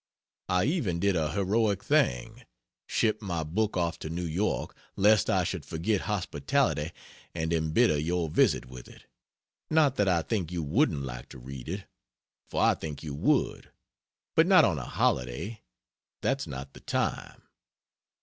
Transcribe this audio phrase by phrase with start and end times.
[0.49, 2.43] I even did a heroic thing:
[2.87, 6.89] shipped my book off to New York lest I should forget hospitality
[7.35, 9.05] and embitter your visit with it.
[9.69, 11.85] Not that I think you wouldn't like to read it,
[12.49, 13.71] for I think you would;
[14.35, 15.61] but not on a holiday
[16.21, 17.43] that's not the time.